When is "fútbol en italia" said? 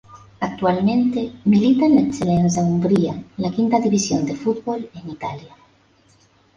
4.35-5.55